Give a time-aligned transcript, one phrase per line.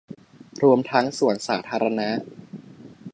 [0.63, 2.09] รวมทั้งสวนสาธาณะ